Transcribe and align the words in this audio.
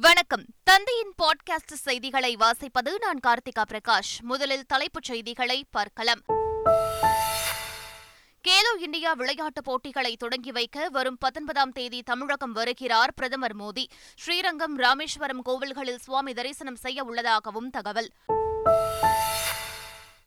வணக்கம். 0.00 0.44
தந்தையின் 0.64 1.12
பாட்காஸ்ட் 1.22 1.72
செய்திகளை 1.72 2.36
வாசிப்பது 2.36 2.94
நான் 3.00 3.18
கார்த்திகா 3.26 3.62
பிரகாஷ். 3.70 4.20
முதலில் 4.20 4.66
தலைப்புச் 4.66 5.02
செய்திகளை 5.02 5.66
பார்க்கலாம். 5.70 6.20
கேலோ 8.48 8.80
இந்தியா 8.80 9.12
விளையாட்டுப் 9.12 9.64
போட்டிகளை 9.64 10.16
தொடங்கி 10.16 10.52
வைக்க 10.52 10.88
வரும் 10.88 11.16
பத்தொன்பதாம் 11.18 11.72
தேதி 11.72 12.02
தமிழகம் 12.02 12.52
வருகிறார் 12.52 13.14
பிரதமர் 13.14 13.56
மோடி. 13.56 13.84
ஸ்ரீரங்கம் 14.16 14.76
ராமேஸ்வரம் 14.78 15.44
கோவில்களில் 15.44 15.98
சுவாமி 15.98 16.32
தரிசனம் 16.32 16.76
செய்ய 16.76 17.04
உள்ளதாகவும் 17.04 17.70
தகவல். 17.70 18.12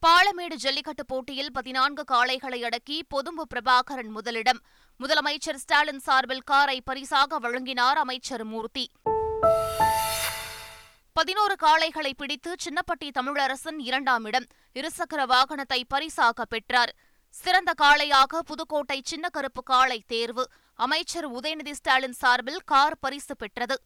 பாலமேடு 0.08 0.56
ஜல்லிக்கட்டு 0.56 1.06
போட்டியில் 1.06 1.52
பதினான்கு 1.52 2.04
காளைகளை 2.12 2.64
அடக்கி 2.64 3.06
பொதும்பு 3.08 3.48
பிரபாகரன் 3.56 4.10
முதலிடம். 4.10 4.60
முதலமைச்சர் 5.00 5.56
ஸ்டாலின் 5.56 6.00
சார்பில் 6.00 6.42
காரை 6.42 6.82
பரிசாக 6.82 7.40
வழங்கினார் 7.40 7.98
அமைச்சர் 7.98 8.44
மூர்த்தி. 8.44 8.92
பதினோரு 11.20 11.56
காளைகளை 11.62 12.12
பிடித்து 12.18 12.56
சின்னப்பட்டி 12.64 13.08
தமிழரசன் 13.20 13.78
இரண்டாம் 13.78 14.26
இடம். 14.26 14.46
இருசக்கர 14.76 15.22
வாகனத்தை 15.26 15.84
பரிசாக 15.88 16.46
பெற்றார். 16.46 16.96
சிறந்த 17.30 17.72
காளையாக 17.82 18.40
புதுக்கோட்டை 18.46 19.02
சின்ன 19.04 19.30
கருப்பு 19.30 19.64
காளை 19.64 20.04
தேர்வு. 20.08 20.50
அமைச்சர் 20.76 21.28
உதயநிதி 21.32 21.72
ஸ்டாலின் 21.72 22.14
சார்பில் 22.14 22.62
கார் 22.66 22.98
பரிசு 23.00 23.36
பெற்றது. 23.36 23.78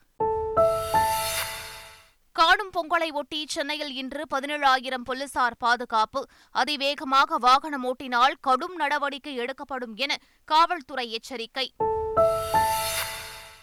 காணும் 2.32 2.72
பொங்கலை 2.78 3.10
ஒட்டி 3.14 3.46
சென்னையில் 3.48 3.94
இன்று 3.94 4.26
பதினேழாயிரம் 4.34 5.04
போலீசார் 5.04 5.58
பாதுகாப்பு. 5.58 6.26
அதிவேகமாக 6.52 7.38
வாகனம் 7.38 7.84
ஓட்டினால் 7.84 8.36
கடும் 8.42 8.76
நடவடிக்கை 8.76 9.36
எடுக்கப்படும் 9.36 9.96
என 9.96 10.18
காவல்துறை 10.46 11.12
எச்சரிக்கை. 11.12 11.68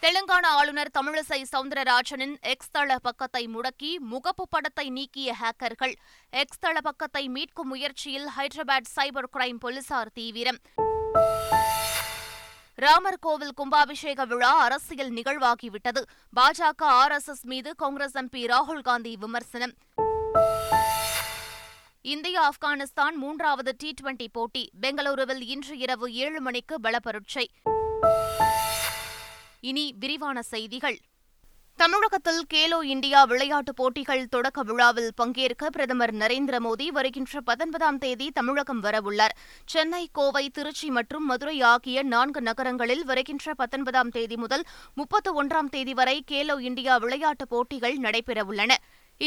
தெலுங்கானா 0.03 0.51
ஆளுநர் 0.59 0.89
தமிழிசை 0.97 1.37
சவுந்தரராஜனின் 1.51 2.33
எக்ஸ் 2.51 2.71
தள 2.71 2.95
பக்கத்தை 3.01 3.41
முடக்கி 3.47 3.89
முகப்பு 4.11 4.45
படத்தை 4.49 4.89
நீக்கிய 4.89 5.35
ஹேக்கர்கள். 5.41 5.93
எக்ஸ் 6.29 6.59
தள 6.59 6.81
பக்கத்தை 6.81 7.29
மீட்கும் 7.29 7.69
முயற்சியில் 7.73 8.25
ஹைதராபாத் 8.37 8.89
சைபர் 8.95 9.29
கிரைம் 9.33 9.59
போலீசார் 9.59 10.11
தீவிரம். 10.13 10.59
ராமர் 12.75 13.19
கோவில் 13.19 13.53
கும்பாபிஷேக 13.61 14.25
விழா 14.25 14.53
அரசியல் 14.57 15.11
நிகழ்வாகிவிட்டது. 15.11 16.03
பாஜக 16.39 16.83
ஆர் 17.01 17.11
எஸ் 17.11 17.29
எஸ் 17.29 17.45
மீது 17.45 17.75
காங்கிரஸ் 17.75 18.17
எம்பி 18.17 18.43
ராகுல் 18.53 18.81
காந்தி 18.81 19.15
விமர்சனம். 19.15 19.75
இந்தியா 22.01 22.49
ஆப்கானிஸ்தான் 22.49 23.17
மூன்றாவது 23.23 23.73
டி 23.77 23.93
டுவெண்டி 24.01 24.27
போட்டி. 24.31 24.69
பெங்களூருவில் 24.81 25.43
இன்று 25.55 25.77
இரவு 25.77 26.13
ஏழு 26.13 26.41
மணிக்கு 26.41 26.77
பலப்பரட்சை. 26.87 27.47
இனி 29.61 29.95
விரிவான 29.99 30.41
செய்திகள். 30.41 30.97
தமிழகத்தில் 31.75 32.43
கேலோ 32.53 32.83
இந்தியா 32.83 33.23
விளையாட்டுப் 33.23 33.75
போட்டிகள் 33.75 34.27
தொடக்க 34.27 34.63
விழாவில் 34.63 35.11
பங்கேற்க 35.15 35.69
பிரதமர் 35.69 36.13
நரேந்திர 36.13 36.55
மோடி 36.59 36.87
வருகின்ற 36.87 37.41
பத்தொன்பதாம் 37.41 37.97
தேதி 37.97 38.31
தமிழகம் 38.31 38.83
வரவுள்ளார். 38.83 39.35
சென்னை 39.65 40.09
கோவை 40.11 40.49
திருச்சி 40.49 40.89
மற்றும் 40.89 41.25
மதுரை 41.25 41.61
ஆகிய 41.61 42.03
நான்கு 42.03 42.41
நகரங்களில் 42.41 43.05
வருகின்ற 43.05 43.53
பத்தொன்பதாம் 43.53 44.09
தேதி 44.09 44.37
முதல் 44.37 44.63
முப்பத்து 44.95 45.43
ஒன்றாம் 45.43 45.69
தேதி 45.69 45.93
வரை 45.93 46.23
கேலோ 46.31 46.59
இந்தியா 46.59 46.97
விளையாட்டுப் 46.97 47.49
போட்டிகள் 47.49 47.97
நடைபெறவுள்ளன. 47.97 48.71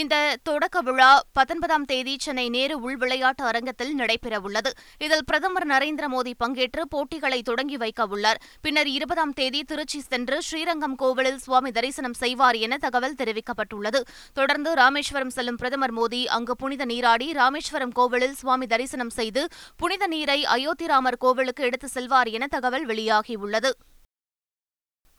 இந்த 0.00 0.36
தொடக்க 0.42 0.80
விழா 0.80 1.22
பத்தொன்பதாம் 1.32 1.84
தேதி 1.84 2.16
சென்னை 2.18 2.48
நேரு 2.48 2.80
உள் 2.80 2.96
விளையாட்டு 2.96 3.44
அரங்கத்தில் 3.44 3.92
நடைபெறவுள்ளது. 3.98 4.70
இதில் 4.98 5.24
பிரதமர் 5.24 5.66
நரேந்திர 5.66 6.06
மோடி 6.14 6.32
பங்கேற்று 6.44 6.82
போட்டிகளை 6.88 7.42
தொடங்கி 7.42 7.76
வைக்க 7.76 8.06
உள்ளார். 8.06 8.40
பின்னர் 8.60 8.86
இருபதாம் 8.86 9.32
தேதி 9.32 9.62
திருச்சி 9.62 10.00
சென்று 10.00 10.42
ஸ்ரீரங்கம் 10.42 10.94
கோவிலில் 10.94 11.38
சுவாமி 11.38 11.70
தரிசனம் 11.70 12.18
செய்வார் 12.22 12.54
என 12.54 12.78
தகவல் 12.78 13.16
தெரிவிக்கப்பட்டுள்ளது. 13.22 14.02
தொடர்ந்து 14.34 14.74
ராமேஸ்வரம் 14.74 15.30
செல்லும் 15.30 15.56
பிரதமர் 15.56 15.94
மோடி 15.94 16.24
அங்கு 16.26 16.56
புனித 16.56 16.84
நீராடி 16.84 17.32
ராமேஸ்வரம் 17.32 17.96
கோவிலில் 18.00 18.38
சுவாமி 18.42 18.66
தரிசனம் 18.66 19.16
செய்து 19.20 19.44
புனித 19.76 20.06
நீரை 20.06 20.44
அயோத்தி 20.44 20.86
ராமர் 20.86 21.16
கோவிலுக்கு 21.16 21.64
எடுத்து 21.64 21.88
செல்வார் 21.88 22.26
என 22.26 22.46
தகவல் 22.46 22.86
வெளியாகியுள்ளது. 22.86 23.72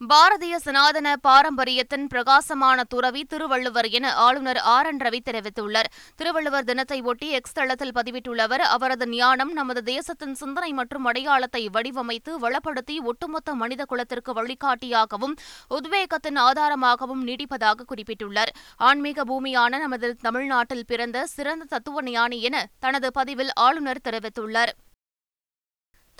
பாரதிய 0.02 0.56
சனாதன 0.56 1.18
பாரம்பரியத்தின் 1.18 2.08
பிரகாசமான 2.08 2.84
துறவி 2.84 3.24
திருவள்ளுவர் 3.24 3.88
என 3.90 4.14
ஆளுநர் 4.14 4.58
ஆர் 4.58 4.86
என் 4.86 4.98
ரவி 4.98 5.20
தெரிவித்துள்ளார். 5.26 5.90
திருவள்ளுவர் 6.16 6.64
தினத்தை 6.64 7.02
ஒட்டி 7.02 7.30
எக்ஸ் 7.30 7.54
தளத்தில் 7.54 7.94
பதிவிட்டுள்ள 7.96 8.42
அவர் 8.48 8.62
அவரது 8.62 9.08
ஞானம் 9.10 9.52
நமது 9.52 9.84
தேசத்தின் 9.84 10.36
சிந்தனை 10.36 10.74
மற்றும் 10.74 11.06
அடையாளத்தை 11.06 11.70
வடிவமைத்து 11.74 12.34
வளப்படுத்தி 12.46 12.98
ஒட்டுமொத்த 13.04 13.54
மனித 13.54 13.86
குலத்திற்கு 13.86 14.34
வழிகாட்டியாகவும் 14.34 15.36
உத்வேகத்தின் 15.70 16.40
ஆதாரமாகவும் 16.48 17.24
நீடிப்பதாக 17.26 17.88
குறிப்பிட்டுள்ளார். 17.92 18.54
ஆன்மீக 18.78 19.24
பூமியான 19.24 19.80
நமது 19.80 20.16
தமிழ்நாட்டில் 20.22 20.86
பிறந்த 20.86 21.26
சிறந்த 21.26 21.66
தத்துவ 21.66 22.02
ஞானி 22.02 22.42
என 22.42 22.66
தனது 22.80 23.12
பதிவில் 23.12 23.54
ஆளுநர் 23.54 24.06
தெரிவித்துள்ளார். 24.10 24.74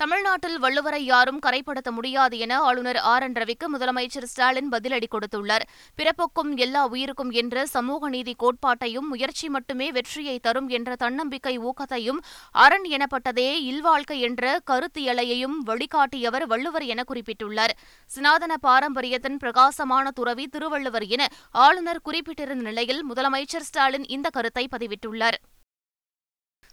தமிழ்நாட்டில் 0.00 0.58
வள்ளுவரை 0.62 0.98
யாரும் 1.02 1.38
கரைப்படுத்த 1.38 1.90
முடியாது 1.90 2.38
என 2.38 2.58
ஆளுநர் 2.60 2.98
ஆர் 3.12 3.22
என் 3.22 3.32
ரவிக்கு 3.32 3.66
முதலமைச்சர் 3.74 4.26
ஸ்டாலின் 4.32 4.68
பதிலடி 4.72 5.08
கொடுத்துள்ளார். 5.10 5.64
பிறப்புக்கும் 5.98 6.50
எல்லா 6.56 6.82
உயிருக்கும் 6.86 7.30
என்ற 7.30 7.64
சமூக 7.66 8.08
நீதி 8.08 8.34
கோட்பாட்டையும் 8.42 9.08
முயற்சி 9.12 9.48
மட்டுமே 9.48 9.92
வெற்றியை 9.92 10.38
தரும் 10.38 10.68
என்ற 10.68 10.96
தன்னம்பிக்கை 10.96 11.54
ஊக்கத்தையும் 11.58 12.20
அரண் 12.50 12.86
எனப்பட்டதே 12.90 13.48
இல்வாழ்க்கை 13.70 14.18
என்ற 14.20 14.60
கருத்தியலையையும் 14.70 15.56
வழிகாட்டியவர் 15.66 16.46
வள்ளுவர் 16.46 16.82
என 16.82 17.04
குறிப்பிட்டுள்ளார். 17.14 17.76
சனாதன 18.06 18.56
பாரம்பரியத்தின் 18.56 19.36
பிரகாசமான 19.36 20.10
துறவி 20.10 20.46
திருவள்ளுவர் 20.46 21.06
என 21.06 21.28
ஆளுநர் 21.50 22.04
குறிப்பிட்டிருந்த 22.04 22.68
நிலையில் 22.70 23.04
முதலமைச்சர் 23.10 23.68
ஸ்டாலின் 23.70 24.08
இந்த 24.08 24.28
கருத்தை 24.30 24.68
பதிவிட்டுள்ளார். 24.76 25.38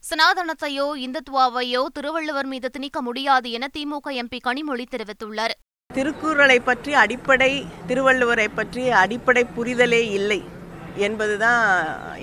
சனாதனத்தையோ 0.08 0.86
இந்துத்துவாவையோ 1.04 1.82
திருவள்ளுவர் 1.98 2.48
மீது 2.54 2.68
திணிக்க 2.76 2.98
முடியாது 3.02 3.48
என 3.58 3.68
திமுக 3.76 4.08
எம்பி 4.22 4.40
கனிமொழி 4.48 4.86
தெரிவித்துள்ளார். 4.94 5.54
திருக்குறளை 5.90 6.58
பற்றி 6.60 6.92
அடிப்படை 7.04 7.52
திருவள்ளுவரை 7.90 8.48
பற்றி 8.58 8.84
அடிப்படை 9.04 9.44
புரிதலே 9.58 10.02
இல்லை 10.18 10.40
என்பதுதான் 11.08 11.64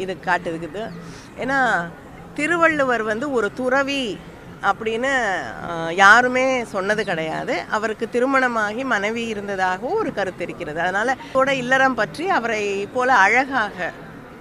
இது 0.02 0.16
காட்டுதுக்குது 0.26 0.82
ஏன்னா 1.44 1.58
திருவள்ளுவர் 2.38 3.04
வந்து 3.10 3.26
ஒரு 3.38 3.50
துறவி 3.60 4.02
அப்படின்னு 4.70 5.12
யாருமே 6.02 6.46
சொன்னது 6.74 7.02
கிடையாது. 7.10 7.54
அவருக்கு 7.78 8.08
திருமணமாகி 8.14 8.84
மனைவி 8.94 9.24
இருந்ததாகவும் 9.32 9.98
ஒரு 10.02 10.12
கருத்து 10.18 10.44
இருக்கிறது. 10.48 10.78
அதனால 10.86 11.16
கூட 11.32 11.48
இல்லறம் 11.62 11.98
பற்றி 12.02 12.26
அவரை 12.38 12.62
போல 12.94 13.10
அழகாக 13.24 13.90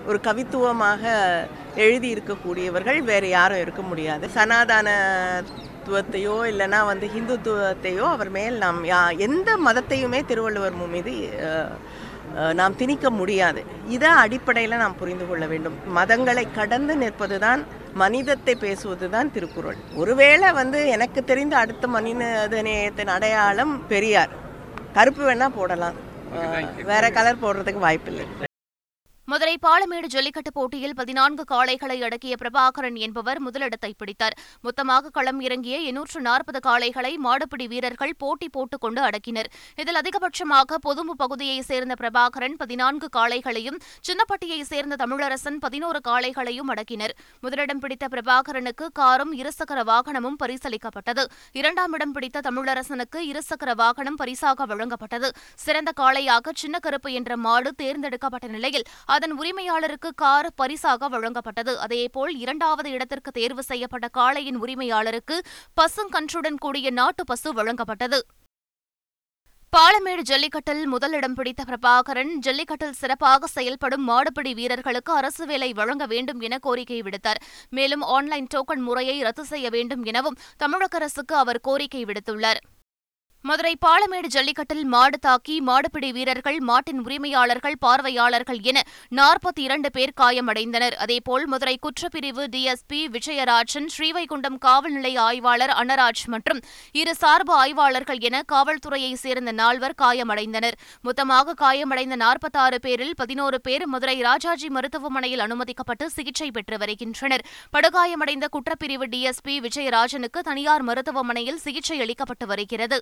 ஒரு 0.08 0.20
கவித்துவமாக 0.28 1.04
எழுதி 1.86 2.08
இருக்கக்கூடியவர்கள் 2.16 3.00
வேறு 3.10 3.28
யாரும் 3.30 3.62
இருக்க 3.64 3.82
முடியாது. 3.82 4.26
சனாதனத்துவத்தையோ 4.38 6.36
இல்லைன்னா 6.52 6.80
வந்து 6.92 7.08
ஹிந்துத்துவத்தையோ 7.16 8.06
அவர் 8.16 8.32
மேல் 8.38 8.58
நாம் 8.66 8.80
யா 8.92 9.02
எந்த 9.28 9.50
மதத்தையுமே 9.68 10.22
திருவள்ளுவர் 10.32 10.78
மீது 10.96 11.14
நாம் 12.60 12.78
திணிக்க 12.80 13.10
முடியாது. 13.20 13.62
இதை 13.96 14.10
அடிப்படையில் 14.24 14.82
நாம் 14.82 14.98
புரிந்து 15.00 15.26
கொள்ள 15.28 15.46
வேண்டும். 15.52 15.78
மதங்களை 15.98 16.44
கடந்து 16.58 16.96
நிற்பதுதான் 17.04 17.62
மனிதத்தை 18.02 18.54
பேசுவதுதான் 18.66 19.32
திருக்குறள். 19.36 19.80
ஒருவேளை 20.02 20.50
வந்து 20.60 20.82
எனக்கு 20.98 21.24
தெரிந்த 21.32 21.58
அடுத்த 21.62 21.88
மனித 21.96 22.62
நேயத்தின் 22.68 23.16
அடையாளம் 23.16 23.74
பெரியார். 23.94 24.36
கருப்பு 24.98 25.24
வேணா 25.30 25.48
போடலாம். 25.58 25.98
வேற 26.92 27.04
கலர் 27.18 27.44
போடுறதுக்கு 27.46 27.86
வாய்ப்பில்லை. 27.88 28.28
மதுரை 29.30 29.58
பாலமேடு 29.62 30.06
ஜல்லிக்கட்டு 30.06 30.52
போட்டியில் 30.54 30.96
பதினான்கு 30.96 31.44
காளைகளை 31.52 32.02
அடக்கிய 32.02 32.36
பிரபாகரன் 32.42 32.96
என்பவர் 32.96 33.40
முதலிடத்தை 33.40 33.94
பிடித்தார். 33.98 34.36
மொத்தமாக 34.62 35.10
களம் 35.10 35.40
இறங்கிய 35.40 35.78
எண்ணூற்று 35.78 36.22
நாற்பது 36.22 36.60
காளைகளை 36.70 37.12
மாடுபிடி 37.24 37.68
வீரர்கள் 37.68 38.14
போட்டி 38.18 38.50
போட்டுக் 38.50 38.82
கொண்டு 38.82 39.02
அடக்கினர். 39.02 39.50
இதில் 39.76 39.96
அதிகபட்சமாக 39.96 40.76
பொதும்பு 40.82 41.16
பகுதியைச் 41.16 41.64
சேர்ந்த 41.64 41.96
பிரபாகரன் 42.00 42.56
பதினான்கு 42.58 43.10
காளைகளையும் 43.18 43.78
சின்னப்பட்டியைச் 44.08 44.70
சேர்ந்த 44.72 45.06
தமிழரசன் 45.06 45.58
பதினோரு 45.60 46.00
காளைகளையும் 46.08 46.70
அடக்கினர். 46.70 47.14
முதலிடம் 47.42 47.80
பிடித்த 47.80 48.08
பிரபாகரனுக்கு 48.12 48.88
காரும் 48.94 49.38
இருசக்கர 49.38 49.84
வாகனமும் 49.84 50.38
பரிசளிக்கப்பட்டது. 50.44 51.26
இரண்டாம் 51.52 51.94
இடம் 51.94 52.12
பிடித்த 52.12 52.40
தமிழரசனுக்கு 52.40 53.18
இருசக்கர 53.18 53.76
வாகனம் 53.76 54.16
பரிசாக 54.16 54.66
வழங்கப்பட்டது. 54.66 55.30
சிறந்த 55.56 55.92
காளையாக 56.00 56.50
சின்ன 56.56 56.80
கருப்பு 56.80 57.14
என்ற 57.14 57.38
மாடு 57.38 57.76
தேர்ந்தெடுக்கப்பட்ட 57.76 58.48
நிலையில் 58.48 58.86
அதன் 59.20 59.38
உரிமையாளருக்கு 59.40 60.10
கார் 60.16 60.50
பரிசாக 60.56 61.10
வழங்கப்பட்டது. 61.10 61.76
அதேபோல் 61.86 62.34
இரண்டாவது 62.44 62.90
இடத்திற்கு 62.96 63.32
தேர்வு 63.32 63.64
செய்யப்பட்ட 63.70 64.08
காளையின் 64.18 64.60
உரிமையாளருக்கு 64.66 65.38
பசுங்கன்றுடன் 65.80 66.60
கூடிய 66.66 66.90
நாட்டு 67.00 67.24
பசு 67.24 67.50
வழங்கப்பட்டது. 67.60 68.20
பாலமேடு 69.74 70.22
ஜல்லிக்கட்டில் 70.30 70.82
முதலிடம் 70.86 71.36
பிடித்த 71.38 71.64
பிரபாகரன் 71.64 72.32
ஜல்லிக்கட்டில் 72.46 72.96
சிறப்பாக 73.02 73.50
செயல்படும் 73.56 74.06
மாடுபிடி 74.10 74.52
வீரர்களுக்கு 74.60 75.12
அரசு 75.14 75.44
வேலை 75.46 75.70
வழங்க 75.80 76.06
வேண்டும் 76.06 76.42
என 76.48 76.58
கோரிக்கை 76.58 77.00
விடுத்தார். 77.02 77.42
மேலும் 77.70 78.02
ஆன்லைன் 78.16 78.50
டோக்கன் 78.56 78.84
முறையை 78.88 79.18
ரத்து 79.28 79.46
செய்ய 79.46 79.70
வேண்டும் 79.76 80.04
எனவும் 80.04 80.40
தமிழக 80.58 80.98
அரசுக்கு 80.98 81.36
அவர் 81.36 81.66
கோரிக்கை 81.68 82.04
விடுத்துள்ளார். 82.06 82.62
மதுரை 83.44 83.78
பாலமேடு 83.86 84.28
ஜல்லிக்கட்டில் 84.28 84.84
மாடு 84.84 85.20
தாக்கி 85.20 85.62
மாடுபிடி 85.62 86.12
வீரர்கள் 86.12 86.60
மாட்டின் 86.60 87.00
உரிமையாளர்கள் 87.06 87.78
பார்வையாளர்கள் 87.80 88.60
என 88.62 88.84
நாற்பத்தி 89.16 89.60
இரண்டு 89.60 89.92
பேர் 89.92 90.14
காயமடைந்தனர். 90.22 90.94
அதேபோல் 90.94 91.46
மதுரை 91.46 91.80
குற்றப்பிரிவு 91.86 92.44
டிஎஸ்பி 92.56 93.00
விஜயராஜன் 93.16 93.88
ஸ்ரீவைகுண்டம் 93.98 94.58
காவல் 94.58 94.92
நிலைய 94.92 95.22
ஆய்வாளர் 95.22 95.70
அன்னராஜ் 95.70 96.24
மற்றும் 96.26 96.60
இரு 96.92 97.16
சார்பு 97.16 97.54
ஆய்வாளர்கள் 97.54 98.20
என 98.20 98.42
காவல்துறையைச் 98.52 99.22
சேர்ந்த 99.24 99.52
நால்வர் 99.52 99.96
காயமடைந்தனர். 100.02 100.78
மொத்தமாக 101.02 101.54
காயமடைந்த 101.54 102.16
நாற்பத்தாறு 102.16 102.80
பேரில் 102.80 103.16
பதினோரு 103.16 103.62
பேர் 103.62 103.88
மதுரை 103.88 104.22
ராஜாஜி 104.22 104.70
மருத்துவமனையில் 104.70 105.40
அனுமதிக்கப்பட்டு 105.40 106.06
சிகிச்சை 106.06 106.52
பெற்று 106.52 106.78
வருகின்றனர். 106.78 107.46
படுகாயமடைந்த 107.72 108.48
குற்றப்பிரிவு 108.58 109.08
டிஎஸ்பி 109.16 109.68
விஜயராஜனுக்கு 109.68 110.40
தனியார் 110.52 110.82
மருத்துவமனையில் 110.82 111.58
சிகிச்சை 111.58 112.00
அளிக்கப்பட்டு 112.02 112.46
வருகிறது. 112.46 113.00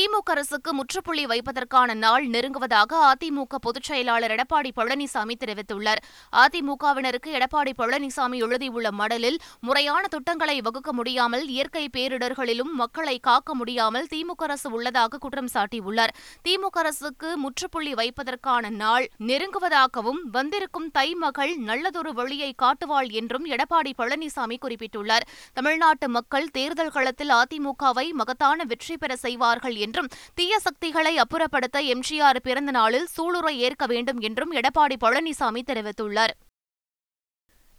திமுக 0.00 0.30
அரசுக்கு 0.30 0.70
முற்றுப்புள்ளி 0.74 1.22
வைப்பதற்கான 1.26 1.94
நாள் 1.94 2.24
நெருங்குவதாக 2.26 2.92
அதிமுக 3.06 3.58
பொதுச் 3.60 3.88
செயலாளர் 3.88 4.30
எடப்பாடி 4.30 4.70
பழனிசாமி 4.76 5.34
தெரிவித்துள்ளார். 5.40 6.00
அதிமுகவினருக்கு 6.42 7.30
எடப்பாடி 7.38 7.72
பழனிசாமி 7.78 8.38
எழுதியுள்ள 8.46 8.90
மடலில் 8.90 9.36
முறையான 9.60 10.02
திட்டங்களை 10.08 10.60
வகுக்க 10.60 10.92
முடியாமல் 10.92 11.44
இயற்கை 11.48 11.84
பேரிடர்களிலும் 11.96 12.72
மக்களை 12.82 13.18
காக்க 13.18 13.54
முடியாமல் 13.54 14.06
திமுக 14.12 14.46
அரசு 14.46 14.70
உள்ளதாக 14.70 15.18
குற்றம் 15.18 15.50
சாட்டியுள்ளார். 15.54 16.14
திமுக 16.48 16.80
அரசுக்கு 16.84 17.36
முற்றுப்புள்ளி 17.36 17.92
வைப்பதற்கான 17.94 18.70
நாள் 18.82 19.08
நெருங்குவதாகவும் 19.30 20.22
வந்திருக்கும் 20.38 20.88
தை 20.90 21.14
மகள் 21.14 21.54
நல்லதொரு 21.56 22.12
வழியை 22.12 22.50
காட்டுவாள் 22.64 23.10
என்றும் 23.22 23.46
எடப்பாடி 23.46 23.94
பழனிசாமி 24.00 24.58
குறிப்பிட்டுள்ளார். 24.64 25.28
தமிழ்நாட்டு 25.52 26.08
மக்கள் 26.08 26.50
தேர்தல் 26.50 26.94
களத்தில் 26.98 27.36
அதிமுகவை 27.42 28.08
மகத்தான 28.22 28.64
வெற்றி 28.64 28.96
பெற 28.96 29.12
செய்வார்கள் 29.26 29.88
என்றும் 29.90 30.10
தீய 30.34 30.54
சக்திகளை 30.58 31.14
அப்புறப்படுத்த 31.18 31.78
எம்ஜிஆர் 31.94 32.38
பிறந்த 32.42 32.70
நாளில் 32.70 33.08
சூளுரை 33.16 33.54
ஏற்க 33.66 33.84
வேண்டும் 33.86 34.20
என்றும் 34.20 34.52
எடப்பாடி 34.52 34.96
பழனிசாமி 35.04 35.62
தெரிவித்துள்ளார். 35.70 36.34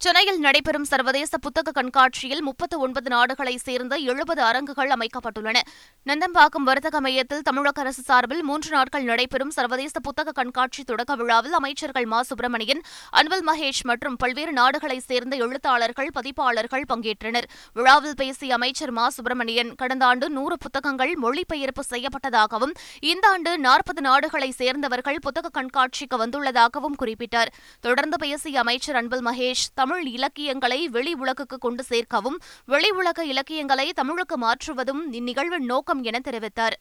சென்னையில் 0.04 0.38
நடைபெறும் 0.38 0.86
சர்வதேச 0.90 1.38
புத்தக 1.38 1.70
கண்காட்சியில் 1.70 2.40
முப்பத்து 2.42 2.76
ஒன்பது 2.84 3.08
நாடுகளைச் 3.10 3.64
சேர்ந்த 3.66 3.94
எழுபது 4.12 4.42
அரங்குகள் 4.42 4.92
அமைக்கப்பட்டுள்ளன. 4.94 5.58
நந்தம்பாக்கம் 6.06 6.66
வர்த்தக 6.68 7.00
மையத்தில் 7.00 7.44
தமிழக 7.48 7.80
அரசு 7.80 8.02
சார்பில் 8.02 8.42
மூன்று 8.42 8.70
நாட்கள் 8.70 9.04
நடைபெறும் 9.04 9.50
சர்வதேச 9.50 10.00
புத்தக 10.00 10.32
கண்காட்சி 10.32 10.82
தொடக்க 10.84 11.14
விழாவில் 11.14 11.52
அமைச்சர்கள் 11.52 12.04
மா. 12.04 12.22
சுப்பிரமணியன் 12.22 12.80
அன்வல் 13.20 13.44
மகேஷ் 13.50 13.82
மற்றும் 13.82 14.16
பல்வேறு 14.16 14.52
நாடுகளைச் 14.52 15.06
சேர்ந்த 15.06 15.36
எழுத்தாளர்கள் 15.36 16.10
பதிப்பாளர்கள் 16.12 16.84
பங்கேற்றனர். 16.88 17.46
விழாவில் 17.72 18.16
பேசிய 18.16 18.54
அமைச்சர் 18.54 18.90
மா. 18.90 19.06
சுப்பிரமணியன் 19.08 19.74
கடந்த 19.74 20.06
ஆண்டு 20.06 20.30
நூறு 20.30 20.58
புத்தகங்கள் 20.58 21.14
மொழிபெயர்ப்பு 21.26 21.84
செய்யப்பட்டதாகவும் 21.90 22.74
இந்த 23.12 23.28
ஆண்டு 23.28 23.58
நாற்பது 23.58 24.00
நாடுகளைச் 24.00 24.58
சேர்ந்தவர்கள் 24.62 25.22
புத்தக 25.28 25.54
கண்காட்சிக்கு 25.60 26.18
வந்துள்ளதாகவும் 26.24 26.98
குறிப்பிட்டார். 27.04 27.52
தொடர்ந்து 27.80 28.18
பேசிய 28.26 28.60
அமைச்சர் 28.66 29.00
அன்பில் 29.02 29.26
மகேஷ் 29.30 29.66
தமிழ் 29.74 29.90
இலக்கியங்களை 30.00 30.88
வெளி 30.88 31.14
உலகுக்கு 31.14 31.58
கொண்டு 31.58 31.82
சேர்க்கவும் 31.82 32.40
வெளி 32.66 32.90
உலக 32.90 33.24
இலக்கியங்களை 33.24 33.92
தமிழுக்கு 33.92 34.38
மாற்றுவதும் 34.38 35.12
இந்நிகழ்வின் 35.12 35.64
நோக்கம் 35.64 36.02
என 36.02 36.20
தெரிவித்தார். 36.24 36.72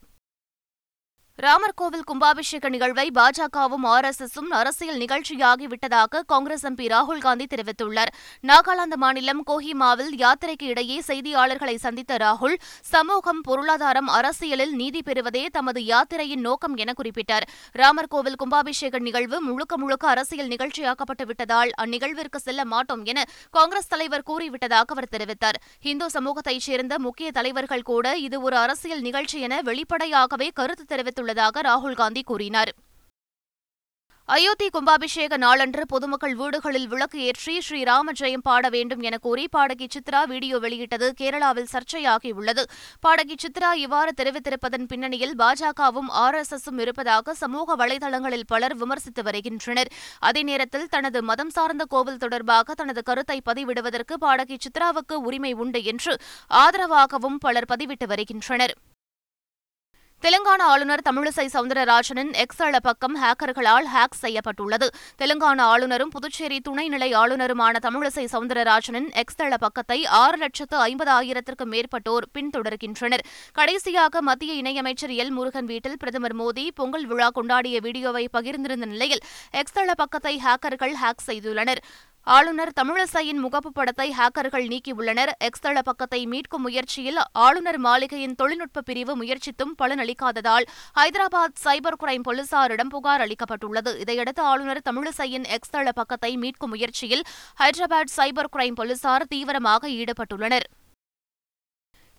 ராமர் 1.44 1.74
கோவில் 1.80 2.04
கும்பாபிஷேக 2.10 2.70
நிகழ்வை 2.74 3.06
பாஜகவும் 3.18 3.86
ஆர் 3.92 4.08
எஸ் 4.10 4.20
எஸும் 4.26 4.50
அரசியல் 4.58 4.98
நிகழ்ச்சியாகிவிட்டதாக 5.04 6.20
காங்கிரஸ் 6.32 6.66
எம்பி 6.70 6.86
ராகுல் 6.94 7.22
காந்தி 7.26 7.46
தெரிவித்துள்ளார். 7.54 8.12
நாகாலாந்து 8.50 8.98
மாநிலம் 9.04 9.42
கோஹிமாவில் 9.50 10.12
யாத்திரைக்கு 10.24 10.66
இடையே 10.74 10.98
செய்தியாளர்களை 11.08 11.76
சந்தித்த 11.86 12.18
ராகுல் 12.24 12.58
சமூகம் 12.92 13.40
பொருளாதாரம் 13.48 14.12
அரசியலில் 14.18 14.76
நீதி 14.82 15.02
பெறுவதே 15.08 15.44
தமது 15.58 15.82
யாத்திரையின் 15.86 16.44
நோக்கம் 16.48 16.76
என 16.76 16.94
குறிப்பிட்டார். 17.00 17.48
ராமர் 17.82 18.12
கோவில் 18.14 18.38
கும்பாபிஷேக 18.44 19.02
நிகழ்வு 19.08 19.40
முழுக்க 19.48 19.80
முழுக்க 19.84 20.08
அரசியல் 20.14 20.52
நிகழ்ச்சியாக்கப்பட்டு 20.54 21.28
விட்டதால் 21.32 21.74
அந்நிகழ்விற்கு 21.86 22.42
செல்ல 22.46 22.68
மாட்டோம் 22.76 23.04
என 23.14 23.26
காங்கிரஸ் 23.58 23.92
தலைவர் 23.96 24.28
கூறிவிட்டதாக 24.30 24.98
அவர் 24.98 25.12
தெரிவித்தார். 25.18 25.60
இந்து 25.94 26.10
சமூகத்தைச் 26.18 26.68
சேர்ந்த 26.68 26.94
முக்கிய 27.08 27.32
தலைவர்கள் 27.32 27.88
கூட 27.92 28.16
இது 28.28 28.40
ஒரு 28.42 28.60
அரசியல் 28.66 29.04
நிகழ்ச்சி 29.10 29.40
என 29.50 29.62
வெளிப்படையாகவே 29.72 30.50
கருத்து 30.62 30.86
தெரிவித்துள்ளார் 30.94 31.30
ராகுல் 31.70 32.00
காந்தி 32.04 32.22
கூறினார். 32.22 32.74
அயோத்தி 34.30 34.68
கும்பாபிஷேக 34.74 35.38
நாளன்று 35.38 35.84
பொதுமக்கள் 35.86 36.36
வீடுகளில் 36.36 36.88
விளக்கு 36.88 37.20
ஏற்றி 37.20 37.62
ஸ்ரீராம 37.68 38.12
ஜெயம் 38.20 38.44
பாட 38.48 38.70
வேண்டும் 38.70 39.02
என 39.08 39.18
கூறி 39.18 39.48
பாடகி 39.48 39.88
சித்ரா 39.96 40.24
வீடியோ 40.24 40.58
வெளியிட்டது 40.58 41.14
கேரளாவில் 41.20 41.68
சர்ச்சையாகியுள்ளது. 41.72 42.64
பாடகி 43.00 43.36
சித்ரா 43.44 43.74
இவ்வாறு 43.74 44.12
தெரிவித்திருப்பதன் 44.20 44.86
பின்னணியில் 44.92 45.36
பாஜகவும் 45.42 46.10
ஆர் 46.24 46.36
எஸ் 46.36 46.54
எஸும் 46.58 46.80
இருப்பதாக 46.80 47.34
சமூக 47.34 47.76
வலைதளங்களில் 47.76 48.48
பலர் 48.48 48.78
விமர்சித்து 48.78 49.24
வருகின்றனர். 49.24 49.92
அதே 50.20 50.44
நேரத்தில் 50.44 50.88
தனது 50.90 51.22
மதம் 51.24 51.50
சார்ந்த 51.50 51.86
கோவில் 51.86 52.18
தொடர்பாக 52.18 52.74
தனது 52.74 53.04
கருத்தை 53.04 53.42
பதிவிடுவதற்கு 53.50 54.14
பாடகி 54.14 54.58
சித்ராவுக்கு 54.68 55.14
உரிமை 55.14 55.54
உண்டு 55.54 55.84
என்று 55.84 56.16
ஆதரவாகவும் 56.50 57.38
பலர் 57.40 57.70
பதிவிட்டு 57.74 58.08
வருகின்றனர். 58.08 58.76
தெலுங்கானா 60.26 60.66
ஆளுநர் 60.72 61.02
தமிழிசை 61.06 61.46
சவுந்தரராஜனின் 61.54 62.32
எக்ஸ் 62.42 62.60
அள 62.66 62.80
பக்கம் 62.88 63.16
ஹேக்கர்களால் 63.22 63.88
ஹேக் 63.94 64.18
செய்யப்பட்டுள்ளது. 64.24 64.88
தெலுங்கானா 65.22 65.64
ஆளுநரும் 65.74 66.12
புதுச்சேரி 66.16 66.58
துணைநிலை 66.68 67.08
ஆளுநருமான 67.22 67.80
தமிழிசை 67.86 68.26
சவுந்தரராஜனின் 68.34 69.08
எக்ஸ் 69.22 69.40
தள 69.40 69.58
பக்கத்தை 69.64 69.98
ஆறு 70.20 70.38
லட்சத்து 70.44 70.78
ஐம்பதாயிரத்திற்கும் 70.88 71.72
மேற்பட்டோர் 71.76 72.28
பின்தொடர்கின்றனர். 72.36 73.24
கடைசியாக 73.60 74.22
மத்திய 74.30 74.60
இணையமைச்சர் 74.62 75.16
எல் 75.24 75.34
முருகன் 75.38 75.70
வீட்டில் 75.72 75.98
பிரதமர் 76.04 76.38
மோடி 76.42 76.68
பொங்கல் 76.82 77.08
விழா 77.14 77.32
கொண்டாடிய 77.40 77.80
வீடியோவை 77.88 78.26
பகிர்ந்திருந்த 78.38 78.90
நிலையில் 78.94 79.26
எக்ஸ் 79.64 79.78
தள 79.80 79.96
பக்கத்தை 80.04 80.36
ஹேக்கர்கள் 80.46 80.96
ஹேக் 81.04 81.28
செய்துள்ளனர். 81.30 81.84
ஆளுநர் 82.24 82.72
தமிழிசையின் 82.80 83.40
முகப்பு 83.44 83.70
படத்தை 83.74 84.14
ஹேக்கர்கள் 84.18 84.66
நீக்கியுள்ளனர். 84.68 85.32
எக்ஸ் 85.38 85.60
தள 85.60 85.82
பக்கத்தை 85.82 86.28
மீட்கும் 86.28 86.64
முயற்சியில் 86.66 87.18
ஆளுநர் 87.32 87.80
மாளிகையின் 87.80 88.36
தொழில்நுட்ப 88.36 88.82
பிரிவு 88.82 89.14
முயற்சித்தும் 89.24 89.72
பலனளிக்காததால் 89.82 90.66
ஹைதராபாத் 91.00 91.58
சைபர் 91.64 92.00
கிரைம் 92.04 92.26
போலீசாரிடம் 92.28 92.92
புகார் 92.96 93.22
அளிக்கப்பட்டுள்ளது. 93.22 94.00
இதையடுத்து 94.00 94.44
ஆளுநர் 94.44 94.82
தமிழிசையின் 94.90 95.48
எக்ஸ் 95.48 95.70
தள 95.70 95.92
பக்கத்தை 95.92 96.38
மீட்கும் 96.38 96.74
முயற்சியில் 96.76 97.24
ஹைதராபாத் 97.60 98.14
சைபர் 98.18 98.54
கிரைம் 98.58 98.78
போலீசார் 98.82 99.28
தீவிரமாக 99.28 99.90
ஈடுபட்டுள்ளனர். 99.90 100.68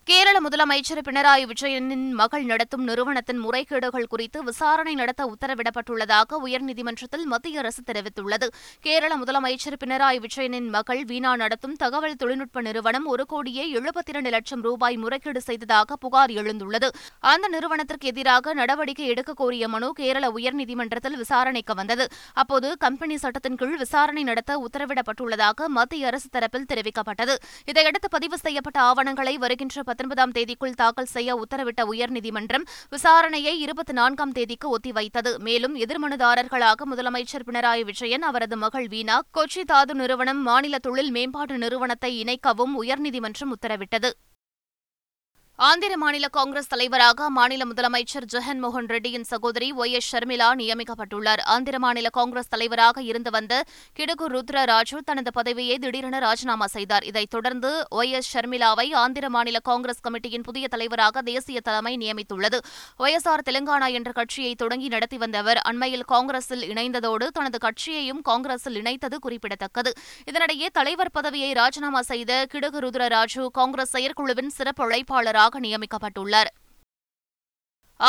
கேரள 0.04 0.36
முதலமைச்சர் 0.40 1.00
பினராயி 1.08 1.50
விஜயனின் 1.50 2.10
மகள் 2.10 2.44
நடத்தும் 2.44 2.84
நிறுவனத்தின் 2.84 3.44
முறைகேடுகள் 3.44 4.06
குறித்து 4.08 4.44
விசாரணை 4.44 4.94
நடத்த 4.94 5.32
உத்தரவிடப்பட்டுள்ளதாக 5.32 6.38
உயர்நீதிமன்றத்தில் 6.44 7.24
மத்திய 7.24 7.58
அரசு 7.58 7.82
தெரிவித்துள்ளது. 7.86 8.46
கேரள 8.80 9.16
முதலமைச்சர் 9.16 9.76
பினராயி 9.84 10.18
விஜயனின் 10.24 10.68
மகள் 10.68 11.04
வீணா 11.04 11.36
நடத்தும் 11.36 11.76
தகவல் 11.76 12.16
தொழில்நுட்ப 12.16 12.60
நிறுவனம் 12.60 13.06
ஒரு 13.06 13.26
கோடியே 13.26 13.74
எழுபத்தி 13.74 14.12
இரண்டு 14.12 14.30
லட்சம் 14.30 14.62
ரூபாய் 14.62 14.96
முறைகேடு 14.96 15.40
செய்ததாக 15.40 15.96
புகார் 15.96 16.30
எழுந்துள்ளது. 16.30 16.90
அந்த 17.20 17.48
நிறுவனத்திற்கு 17.48 18.08
எதிராக 18.08 18.54
நடவடிக்கை 18.54 19.06
எடுக்க 19.06 19.34
கோரிய 19.34 19.68
மனு 19.68 19.92
கேரள 19.92 20.30
உயர்நீதிமன்றத்தில் 20.30 21.16
விசாரணைக்கு 21.16 21.74
வந்தது. 21.74 22.08
அப்போது 22.32 22.76
கம்பெனி 22.78 23.16
சட்டத்தின் 23.16 23.54
கீழ் 23.54 23.76
விசாரணை 23.76 24.22
நடத்த 24.22 24.68
உத்தரவிடப்பட்டுள்ளதாக 24.68 25.66
மத்திய 25.66 26.06
அரசு 26.06 26.28
தரப்பில் 26.32 26.68
தெரிவிக்கப்பட்டது. 26.74 27.36
இதையடுத்து 27.64 28.08
பதிவு 28.10 28.38
செய்யப்பட்ட 28.38 28.80
ஆவணங்களை 28.80 29.38
வருகின்ற 29.38 29.90
பத்தொன்பதாம் 29.92 30.34
தேதிக்குள் 30.36 30.78
தாக்கல் 30.82 31.12
செய்ய 31.14 31.30
உத்தரவிட்ட 31.42 31.82
உயர்நீதிமன்றம் 31.92 32.64
விசாரணையை 32.94 33.54
இருபத்தி 33.64 33.92
நான்காம் 33.92 34.32
தேதிக்கு 34.32 34.66
ஒத்திவைத்தது. 34.76 35.30
மேலும் 35.38 35.74
எதிர்மனுதாரர்களாக 35.76 36.86
முதலமைச்சர் 36.92 37.46
பினராயி 37.46 37.84
விஜயன் 37.84 38.22
அவரது 38.22 38.56
மகள் 38.56 38.88
வீணா 38.88 39.16
கொச்சி 39.38 39.64
தாது 39.66 39.94
நிறுவனம் 39.94 40.42
மாநில 40.42 40.78
தொழில் 40.78 41.10
மேம்பாட்டு 41.10 41.58
நிறுவனத்தை 41.58 42.12
இணைக்கவும் 42.22 42.76
உயர்நீதிமன்றம் 42.82 43.52
உத்தரவிட்டது. 43.56 44.10
ஆந்திர 45.58 45.96
மாநில 45.96 46.28
காங்கிரஸ் 46.28 46.68
தலைவராக 46.68 47.30
மாநில 47.30 47.64
முதலமைச்சர் 47.64 48.24
ஜெகன்மோகன் 48.32 48.86
ரெட்டியின் 48.92 49.24
சகோதரி 49.30 49.72
ஒய் 49.72 49.90
எஸ் 49.90 50.16
ஷர்மிளா 50.16 50.46
நியமிக்கப்பட்டுள்ளார். 50.60 51.42
ஆந்திர 51.44 51.78
மாநில 51.78 52.08
காங்கிரஸ் 52.08 52.48
தலைவராக 52.48 53.02
இருந்து 53.02 53.30
வந்த 53.30 53.64
கிடுகு 53.98 54.26
ருத்ர 54.34 54.64
ராஜு 54.64 55.02
தனது 55.04 55.32
பதவியை 55.32 55.78
திடீரென 55.78 56.18
ராஜினாமா 56.18 56.66
செய்தார். 56.66 57.04
இதைத் 57.04 57.30
தொடர்ந்து 57.30 57.86
ஒய் 57.90 58.10
எஸ் 58.10 58.36
ஷர்மிளாவை 58.36 58.94
ஆந்திர 58.94 59.28
மாநில 59.28 59.58
காங்கிரஸ் 59.58 60.00
கமிட்டியின் 60.08 60.42
புதிய 60.42 60.68
தலைவராக 60.68 61.22
தேசிய 61.22 61.60
தலைமை 61.60 61.96
நியமித்துள்ளது. 61.96 62.60
ஒய் 62.98 63.14
எஸ் 63.18 63.28
ஆர் 63.28 63.44
தெலுங்கானா 63.50 63.92
என்ற 63.92 64.12
கட்சியை 64.12 64.54
தொடங்கி 64.54 64.88
நடத்தி 64.88 65.18
வந்தவர் 65.18 65.56
அண்மையில் 65.56 66.04
காங்கிரஸில் 66.04 66.66
இணைந்ததோடு 66.72 67.26
தனது 67.26 67.58
கட்சியையும் 67.58 68.20
காங்கிரஸில் 68.22 68.82
இணைத்தது 68.82 69.18
குறிப்பிடத்தக்கது. 69.18 69.92
இதனிடையே 70.32 70.70
தலைவர் 70.72 71.10
பதவியை 71.12 71.52
ராஜினாமா 71.52 72.02
செய்த 72.02 72.46
கிடுகு 72.54 72.82
ருத்ர 72.86 73.08
ராஜு 73.08 73.50
காங்கிரஸ் 73.50 73.90
செயற்குழுவின் 73.90 74.52
சிறப்பு 74.58 74.90
அழைப்பாளராக 74.90 75.41
நியமிக்கப்பட்டுள்ளார். 75.50 76.50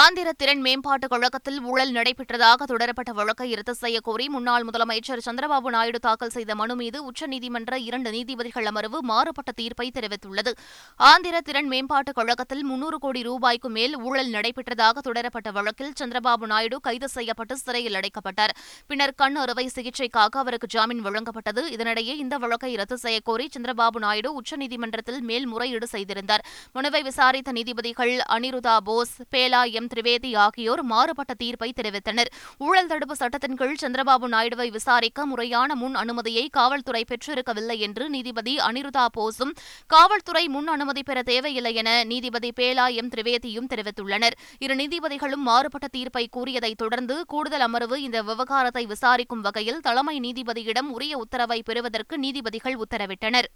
ஆந்திர 0.01 0.29
திறன் 0.31 0.61
மேம்பாட்டு 0.61 1.07
கழகத்தில் 1.07 1.57
ஊழல் 1.61 1.91
நடைபெற்றதாக 1.91 2.65
தொடரப்பட்ட 2.69 3.11
வழக்கை 3.11 3.53
ரத்து 3.53 3.73
செய்யக்கோரி 3.81 4.25
முன்னாள் 4.35 4.63
முதலமைச்சர் 4.65 5.21
சந்திரபாபு 5.25 5.69
நாயுடு 5.75 5.99
தாக்கல் 5.99 6.31
செய்த 6.35 6.55
மனு 6.55 6.75
மீது 6.75 6.97
உச்சநீதிமன்ற 7.09 7.77
இரண்டு 7.77 8.11
நீதிபதிகள் 8.11 8.65
அமர்வு 8.65 8.99
மாறுபட்ட 9.01 9.51
தீர்ப்பை 9.51 9.91
தெரிவித்துள்ளது. 9.97 10.51
ஆந்திர 10.95 11.41
திறன் 11.41 11.67
மேம்பாட்டு 11.67 12.13
கழகத்தில் 12.13 12.63
முன்னூறு 12.63 12.99
கோடி 12.99 13.21
ரூபாய்க்கு 13.21 13.69
மேல் 13.69 13.93
ஊழல் 13.97 14.31
நடைபெற்றதாக 14.31 15.03
தொடரப்பட்ட 15.07 15.51
வழக்கில் 15.51 15.93
சந்திரபாபு 15.99 16.47
நாயுடு 16.53 16.79
கைது 16.79 17.09
செய்யப்பட்டு 17.09 17.57
சிறையில் 17.57 17.93
அடைக்கப்பட்டார். 17.93 18.55
பின்னர் 18.87 19.15
கண் 19.15 19.35
அறுவை 19.35 19.67
சிகிச்சைக்காக 19.75 20.41
அவருக்கு 20.43 20.67
ஜாமீன் 20.67 21.05
வழங்கப்பட்டது. 21.05 21.63
இதனிடையே 21.75 22.17
இந்த 22.23 22.37
வழக்கை 22.37 22.75
ரத்து 22.75 22.99
செய்யக்கோரி 23.03 23.47
சந்திரபாபு 23.57 24.01
நாயுடு 24.07 24.41
உச்சநீதிமன்றத்தில் 24.41 25.21
மேல்முறையீடு 25.21 25.87
செய்திருந்தார். 25.87 26.45
மனுவை 26.73 27.03
விசாரித்த 27.03 27.51
நீதிபதிகள் 27.51 28.15
அனிருதா 28.31 28.77
போஸ் 28.89 29.15
பேலா 29.31 29.63
எம். 29.71 29.81
திரிவேதி 29.87 30.35
ஆகியோர் 30.35 30.83
மாறுபட்ட 30.83 31.33
தீர்ப்பை 31.33 31.73
தெரிவித்தனர். 31.81 32.29
ஊழல் 32.57 32.87
தடுப்பு 32.87 33.15
சட்டத்தின் 33.15 33.55
கீழ் 33.55 33.81
சந்திரபாபு 33.81 34.27
நாயுடுவை 34.35 34.67
விசாரிக்க 34.71 35.25
முறையான 35.25 35.75
முன் 35.75 35.95
அனுமதியை 35.95 36.49
காவல்துறை 36.49 37.05
பெற்றிருக்கவில்லை 37.07 37.77
என்று 37.77 38.09
நீதிபதி 38.09 38.57
அனிருதா 38.57 39.05
போஸும் 39.17 39.53
காவல்துறை 39.87 40.47
முன் 40.47 40.67
அனுமதி 40.67 41.03
பெற 41.03 41.21
தேவையில்லை 41.23 41.73
என 41.75 42.03
நீதிபதி 42.03 42.51
பேலா 42.59 42.93
எம். 42.93 43.09
திரிவேதியும் 43.09 43.69
தெரிவித்துள்ளனர். 43.73 44.37
இரு 44.59 44.75
நீதிபதிகளும் 44.75 45.45
மாறுபட்ட 45.49 45.87
தீர்ப்பை 45.87 46.27
கூறியதைத் 46.31 46.77
தொடர்ந்து 46.77 47.25
கூடுதல் 47.27 47.59
அமர்வு 47.59 48.01
இந்த 48.01 48.21
விவகாரத்தை 48.21 48.85
விசாரிக்கும் 48.85 49.41
வகையில் 49.41 49.79
தலைமை 49.79 50.19
நீதிபதியிடம் 50.19 50.89
உரிய 50.89 51.17
உத்தரவை 51.17 51.61
பெறுவதற்கு 51.65 52.17
நீதிபதிகள் 52.17 52.77
உத்தரவிட்டனர். 52.77 53.49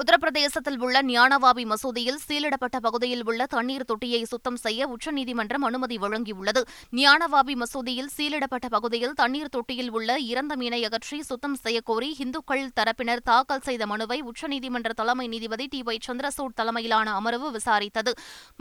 உத்தரப்பிரதேசத்தில் 0.00 0.78
உள்ள 0.84 0.96
ஞானவாபி 1.02 1.62
மசூதியில் 1.70 2.18
சீலிடப்பட்ட 2.24 2.76
பகுதியில் 2.86 3.22
உள்ள 3.28 3.42
தண்ணீர் 3.46 3.84
தொட்டியை 3.90 4.20
சுத்தம் 4.24 4.58
செய்ய 4.64 4.88
உச்சநீதிமன்றம் 4.94 5.62
அனுமதி 5.62 5.96
வழங்கியுள்ளது. 5.98 6.60
ஞானவாபி 7.00 7.54
மசூதியில் 7.62 8.10
சீலிடப்பட்ட 8.16 8.66
பகுதியில் 8.74 9.14
தண்ணீர் 9.20 9.52
தொட்டியில் 9.54 9.90
உள்ள 9.90 10.18
இறந்த 10.32 10.56
மீனை 10.56 10.80
அகற்றி 10.88 11.22
சுத்தம் 11.22 11.56
செய்யக்கோரி 11.64 12.10
இந்துக்கள் 12.24 12.64
தரப்பினர் 12.80 13.22
தாக்கல் 13.30 13.64
செய்த 13.68 13.86
மனுவை 13.86 14.18
உச்சநீதிமன்ற 14.32 14.92
தலைமை 15.00 15.26
நீதிபதி 15.34 15.66
டி 15.66 15.80
ஒய் 15.86 16.02
சந்திரசூட் 16.08 16.56
தலைமையிலான 16.60 17.14
அமர்வு 17.20 17.50
விசாரித்தது. 17.56 18.14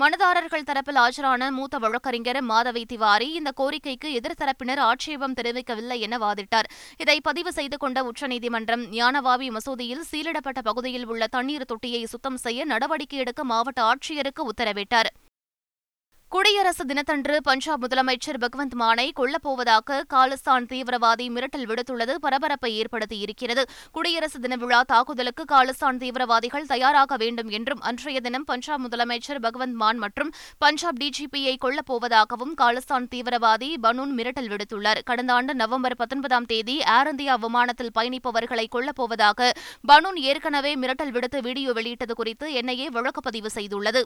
மனுதாரர்கள் 0.04 0.66
தரப்பில் 0.72 1.02
ஆஜரான 1.06 1.52
மூத்த 1.58 1.78
வழக்கறிஞர் 1.78 2.42
மாதவி 2.54 2.86
திவாரி 2.86 3.30
இந்த 3.42 3.54
கோரிக்கைக்கு 3.58 4.12
எதிர்த்தரப்பினர் 4.22 4.84
ஆட்சேபம் 4.88 5.38
தெரிவிக்கவில்லை 5.42 6.00
என 6.00 6.22
வாதிட்டார். 6.26 6.70
இதை 6.98 7.20
பதிவு 7.22 7.54
செய்து 7.60 7.78
கொண்ட 7.78 8.04
உச்சநீதிமன்றம் 8.04 8.86
ஞானவாபி 8.98 9.50
மசூதியில் 9.60 10.08
சீலிடப்பட்ட 10.14 10.62
பகுதியில் 10.72 11.08
உள்ள 11.12 11.24
தண்ணீர் 11.28 11.66
தொட்டியை 11.66 12.06
சுத்தம் 12.06 12.38
செய்ய 12.38 12.66
நடவடிக்கை 12.66 13.20
எடுக்க 13.20 13.44
மாவட்ட 13.44 13.82
ஆட்சியருக்கு 13.84 14.42
உத்தரவிட்டார். 14.44 15.10
குடியரசு 16.32 16.84
தினத்தன்று 16.86 17.36
பஞ்சாப் 17.42 17.82
முதலமைச்சர் 17.84 18.40
பகவந்த் 18.44 18.74
மானை 18.80 19.06
கொல்லப்போவதாக 19.20 19.98
காலிஸ்தான் 20.14 20.66
தீவிரவாதி 20.72 21.26
மிரட்டல் 21.36 21.66
விடுத்துள்ளது. 21.70 22.14
பரபரப்பை 22.16 22.72
ஏற்படுத்தியிருக்கிறது 22.80 23.64
குடியரசு 23.92 24.40
தின 24.40 24.56
விழா 24.56 24.82
தாக்குதலுக்கு 24.82 25.44
காலிஸ்தான் 25.52 26.00
தீவிரவாதிகள் 26.02 26.66
தயாராக 26.66 27.18
வேண்டும் 27.18 27.50
என்றும் 27.50 27.82
அன்றைய 27.82 28.20
தினம் 28.20 28.44
பஞ்சாப் 28.44 28.84
முதலமைச்சர் 28.86 29.42
பகவந்த் 29.46 29.78
மான் 29.84 29.98
மற்றும் 29.98 30.34
பஞ்சாப் 30.58 31.00
டிஜிபியை 31.04 31.56
கொல்லப்போவதாகவும் 31.66 32.54
காலிஸ்தான் 32.64 33.08
தீவிரவாதி 33.16 33.72
பனூன் 33.88 34.14
மிரட்டல் 34.18 34.52
விடுத்துள்ளார். 34.52 35.04
கடந்த 35.06 35.34
ஆண்டு 35.34 35.56
நவம்பர் 35.56 36.00
பத்தொன்பதாம் 36.04 36.46
தேதி 36.46 36.78
ஏர் 36.98 37.12
இந்தியா 37.14 37.36
விமானத்தில் 37.36 37.96
பயணிப்பவர்களை 38.00 38.68
கொல்லப்போவதாக 38.76 39.52
பனூன் 39.92 40.22
ஏற்கனவே 40.30 40.74
மிரட்டல் 40.76 41.16
விடுத்து 41.18 41.42
வீடியோ 41.42 41.72
வெளியிட்டது 41.72 42.16
குறித்து 42.16 42.48
என்ஐஏ 42.62 42.90
வழக்குப்பதிவு 42.98 43.52
செய்துள்ளது. 43.56 44.04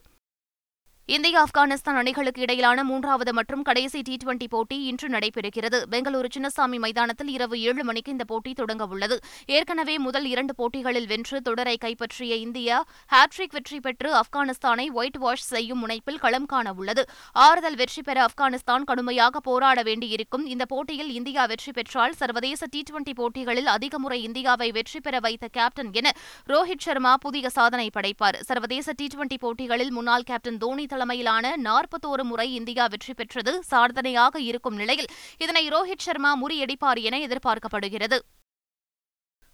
இந்தியா 1.15 1.37
ஆப்கானிஸ்தான் 1.43 1.97
அணிகளுக்கு 1.99 2.41
இடையிலான 2.41 2.79
மூன்றாவது 2.83 3.31
மற்றும் 3.37 3.61
கடைசி 3.67 3.99
டி 4.07 4.15
டுவெண்டி 4.23 4.47
போட்டி 4.49 4.77
இன்று 4.89 5.07
நடைபெறுகிறது. 5.09 5.77
பெங்களூரு 5.93 6.29
சின்னசாமி 6.35 6.77
மைதானத்தில் 6.83 7.31
இரவு 7.35 7.55
ஏழு 7.69 7.83
மணிக்கு 7.83 8.11
இந்த 8.11 8.25
போட்டி 8.31 8.51
தொடங்க 8.59 8.85
உள்ளது. 8.85 9.15
ஏற்கனவே 9.45 9.95
முதல் 9.97 10.25
இரண்டு 10.25 10.55
போட்டிகளில் 10.55 11.07
வென்று 11.11 11.37
தொடரை 11.41 11.77
கைப்பற்றிய 11.77 12.35
இந்தியா 12.35 12.77
ஹாட்ரிக் 13.13 13.55
வெற்றி 13.57 13.79
பெற்று 13.79 14.11
ஆப்கானிஸ்தானை 14.19 14.85
ஒயிட் 14.99 15.17
வாஷ் 15.23 15.47
செய்யும் 15.53 15.81
முனைப்பில் 15.83 16.19
களம் 16.25 16.45
காண 16.45 16.73
உள்ளது. 16.73 17.05
ஆறுதல் 17.47 17.79
வெற்றி 17.81 18.03
பெற 18.09 18.27
ஆப்கானிஸ்தான் 18.27 18.85
கடுமையாக 18.91 19.41
போராட 19.49 19.79
வேண்டியிருக்கும். 19.89 20.45
இந்த 20.45 20.65
போட்டியில் 20.65 21.11
இந்தியா 21.19 21.45
வெற்றி 21.53 21.73
பெற்றால் 21.79 22.15
சர்வதேச 22.21 22.69
டி 22.75 22.83
டுவெண்டி 22.91 23.15
போட்டிகளில் 23.21 23.71
அதிக 23.77 23.99
முறை 24.05 24.21
இந்தியாவை 24.27 24.69
வெற்றி 24.77 25.01
பெற 25.07 25.15
வைத்த 25.27 25.47
கேப்டன் 25.59 25.91
என 26.01 26.13
ரோஹித் 26.53 26.85
சர்மா 26.87 27.15
புதிய 27.25 27.49
சாதனை 27.57 27.89
படைப்பார். 27.97 28.39
சர்வதேச 28.51 28.97
டி 29.01 29.09
டுவெண்டி 29.15 29.39
போட்டிகளில் 29.47 29.93
முன்னாள் 29.99 30.29
கேப்டன் 30.31 30.61
தோனி 30.65 30.87
தலைமையிலான 30.99 31.55
நாற்பத்தோரு 31.67 32.23
முறை 32.23 32.47
இந்தியா 32.53 32.85
வெற்றி 32.87 33.13
பெற்றது 33.13 33.53
சாதனையாக 33.63 34.39
இருக்கும் 34.39 34.75
நிலையில் 34.75 35.11
இதனை 35.37 35.63
ரோஹித் 35.69 36.05
சர்மா 36.07 36.33
முறியடிப்பார் 36.41 37.01
என 37.07 37.17
எதிர்பார்க்கப்படுகிறது. 37.27 38.19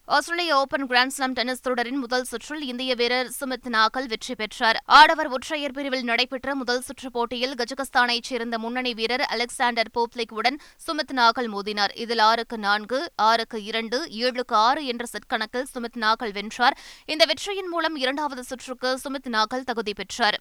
ஆஸ்திரேலிய 0.07 0.57
ஓபன் 0.57 0.83
கிராண்ட்ஸ்லாம் 0.87 1.35
டென்னிஸ் 1.37 1.63
தொடரின் 1.67 1.97
முதல் 1.97 2.23
சுற்றில் 2.23 2.63
இந்திய 2.71 2.91
வீரர் 2.95 3.29
சுமித் 3.39 3.67
நாகல் 3.75 4.07
வெற்றி 4.07 4.35
பெற்றார். 4.35 4.77
ஆடவர் 4.85 5.27
ஒற்றையர் 5.27 5.71
பிரிவில் 5.71 6.03
நடைபெற்ற 6.03 6.55
முதல் 6.55 6.81
சுற்று 6.81 7.11
போட்டியில் 7.11 7.55
கஜகஸ்தானைச் 7.61 8.29
சேர்ந்த 8.29 8.59
முன்னணி 8.59 8.93
வீரர் 8.93 9.25
அலெக்சாண்டர் 9.33 9.91
போப்லிக் 9.97 10.35
உடன் 10.39 10.59
சுமித் 10.87 11.13
நாகல் 11.13 11.49
மோதினார். 11.55 11.93
இதில் 11.97 12.23
ஆறுக்கு 12.29 12.57
நான்கு 12.57 12.99
ஆறுக்கு 13.29 13.63
இரண்டு 13.63 13.99
ஏழுக்கு 14.23 14.57
ஆறு 14.67 14.83
என்ற 14.85 15.05
செட் 15.05 15.31
கணக்கில் 15.33 15.71
சுமித் 15.73 16.01
நாகல் 16.05 16.35
வென்றார். 16.39 16.77
இந்த 17.05 17.25
வெற்றியின் 17.25 17.67
மூலம் 17.67 17.95
இரண்டாவது 17.95 18.43
சுற்றுக்கு 18.43 18.99
சுமித் 19.03 19.33
நாகல் 19.37 19.69
தகுதி 19.71 19.93
பெற்றார். 19.93 20.39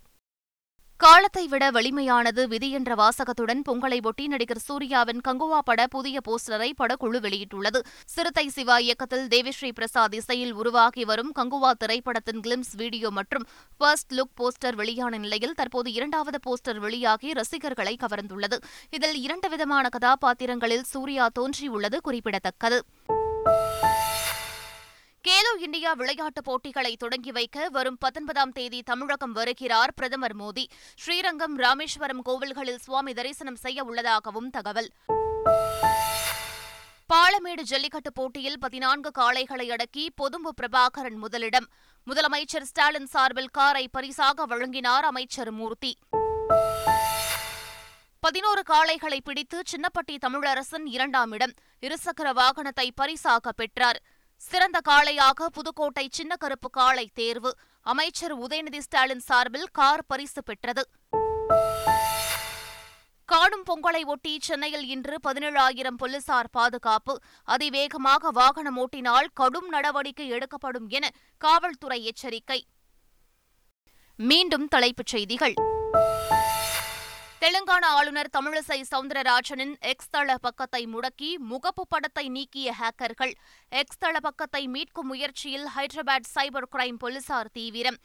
காலத்தை 0.96 1.46
விட 1.46 1.70
வலிமையானது 1.70 2.46
விதி 2.46 2.70
என்ற 2.70 2.94
வாசகத்துடன் 2.94 3.62
பொங்கலை 3.68 4.02
ஒட்டி 4.02 4.26
நடிகர் 4.26 4.58
சூர்யாவின் 4.58 5.20
கங்குவா 5.28 5.58
பட 5.58 5.86
புதிய 5.86 6.20
போஸ்டரை 6.28 6.70
படக்குழு 6.82 7.18
வெளியிட்டுள்ளது. 7.26 7.80
சிறுத்தை 8.06 8.48
சிவா 8.48 8.78
இயக்கத்தில் 8.78 9.26
தேவிஸ்ரீ 9.26 9.72
பிரசாத் 9.74 10.14
இசையில் 10.14 10.52
உருவாகி 10.52 11.04
வரும் 11.04 11.32
கங்குவா 11.38 11.70
திரைப்படத்தின் 11.70 12.40
கிளிம்ஸ் 12.40 12.76
வீடியோ 12.76 13.10
மற்றும் 13.10 13.46
ஃபர்ஸ்ட் 13.78 14.14
லுக் 14.14 14.34
போஸ்டர் 14.40 14.74
வெளியான 14.74 15.18
நிலையில் 15.18 15.54
தற்போது 15.54 15.92
இரண்டாவது 15.92 16.38
போஸ்டர் 16.46 16.78
வெளியாகி 16.78 17.32
ரசிகர்களை 17.32 17.96
கவர்ந்துள்ளது. 18.00 18.58
இதில் 18.90 19.22
இரண்டு 19.22 19.48
விதமான 19.48 19.88
கதாபாத்திரங்களில் 19.88 20.82
சூர்யா 20.82 21.28
தோன்றியுள்ளது 21.38 22.00
குறிப்பிடத்தக்கது. 22.00 22.84
கேலோ 25.28 25.61
இந்தியா 25.61 25.93
விளையாட்டுப் 25.93 26.45
போட்டிகளை 26.45 26.97
தொடங்கி 26.97 27.33
வைக்க 27.33 27.69
வரும் 27.69 27.97
பத்தொன்பதாம் 27.99 28.52
தேதி 28.52 28.83
தமிழகம் 28.83 29.33
வருகிறார் 29.33 29.95
பிரதமர் 29.95 30.37
மோடி. 30.37 30.64
ஸ்ரீரங்கம் 30.97 31.59
ராமேஸ்வரம் 31.59 32.25
கோவில்களில் 32.25 32.78
சுவாமி 32.78 33.12
தரிசனம் 33.12 33.57
செய்ய 33.57 33.85
உள்ளதாகவும் 33.85 34.50
தகவல். 34.50 34.90
பாலமேடு 37.14 37.62
ஜல்லிக்கட்டு 37.62 38.12
போட்டியில் 38.12 38.59
பதினான்கு 38.59 39.11
காளைகளை 39.19 39.69
அடக்கி 39.69 40.12
பொதும்பு 40.14 40.54
பிரபாகரன் 40.62 41.16
முதலிடம். 41.16 41.66
முதலமைச்சர் 42.07 42.62
ஸ்டாலின் 42.62 43.07
சார்பில் 43.07 43.50
காரை 43.52 43.88
பரிசாக 43.88 44.47
வழங்கினார் 44.47 45.04
அமைச்சர் 45.04 45.50
மூர்த்தி. 45.50 45.99
பதினோரு 48.21 48.62
காளைகளை 48.71 49.19
பிடித்து 49.25 49.62
சின்னப்பட்டி 49.73 50.16
தமிழரசன் 50.26 50.85
இரண்டாம் 50.85 51.33
இடம். 51.33 51.52
இருசக்கர 51.81 52.33
வாகனத்தை 52.33 52.90
பரிசாக 52.95 53.52
பெற்றார். 53.52 54.02
சிறந்த 54.48 54.80
காளையாக 54.88 55.46
புதுக்கோட்டை 55.46 56.08
சின்ன 56.10 56.36
கருப்பு 56.36 56.70
காளை 56.70 57.10
தேர்வு. 57.14 57.56
அமைச்சர் 57.80 58.38
உதயநிதி 58.38 58.78
ஸ்டாலின் 58.78 59.20
சார்பில் 59.20 59.68
கார் 59.72 60.04
பரிசு 60.06 60.42
பெற்றது. 60.42 60.88
காணும் 63.24 63.64
பொங்கலை 63.66 64.04
ஒட்டி 64.04 64.38
சென்னையில் 64.40 64.86
இன்று 64.86 65.18
பதினேழாயிரம் 65.26 65.96
போலீசார் 65.96 66.50
பாதுகாப்பு. 66.50 67.18
அதிவேகமாக 67.44 68.30
வாகனம் 68.30 68.76
ஓட்டினால் 68.76 69.30
கடும் 69.34 69.68
நடவடிக்கை 69.68 70.28
எடுக்கப்படும் 70.28 70.88
என 70.88 71.10
காவல்துறை 71.38 72.04
எச்சரிக்கை. 72.04 72.66
மீண்டும் 74.16 74.68
தலைப்புச் 74.68 75.06
செய்திகள். 75.06 75.54
தெலுங்கானா 77.44 77.88
ஆளுநர் 77.96 78.28
தமிழிசை 78.36 78.76
சவுந்தரராஜனின் 78.90 79.72
எக்ஸ் 79.80 80.10
தள 80.10 80.36
பக்கத்தை 80.36 80.80
முடக்கி 80.86 81.30
முகப்பு 81.50 81.82
படத்தை 81.88 82.28
நீக்கிய 82.28 82.74
ஹேக்கர்கள். 82.80 83.32
எக்ஸ் 83.68 83.98
தள 83.98 84.20
பக்கத்தை 84.20 84.62
மீட்கும் 84.68 85.10
முயற்சியில் 85.10 85.66
ஹைதராபாத் 85.76 86.30
சைபர் 86.34 86.68
கிரைம் 86.72 86.98
போலீசார் 86.98 87.50
தீவிரம். 87.52 87.98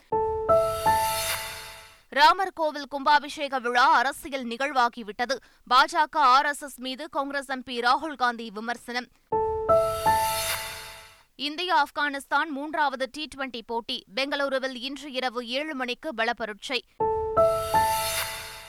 ராமர் 2.10 2.54
கோவில் 2.54 2.90
கும்பாபிஷேக 2.96 3.60
விழா 3.60 3.88
அரசியல் 3.92 4.46
நிகழ்வாகிவிட்டது. 4.46 5.38
பாஜக 5.74 6.18
ஆர் 6.36 6.46
எஸ் 6.46 6.64
எஸ் 6.64 6.80
மீது 6.80 7.10
காங்கிரஸ் 7.10 7.52
எம்பி 7.52 7.78
ராகுல் 7.88 8.16
காந்தி 8.16 8.52
விமர்சனம். 8.58 9.10
இந்தியா 11.36 11.86
ஆப்கானிஸ்தான் 11.86 12.52
மூன்றாவது 12.58 13.08
டி 13.12 13.28
டுவெண்டி 13.36 13.62
போட்டி. 13.66 14.04
பெங்களூருவில் 14.16 14.76
இன்று 14.76 15.12
இரவு 15.12 15.48
ஏழு 15.48 15.76
மணிக்கு 15.76 16.12
பலப்பரட்சை. 16.16 16.82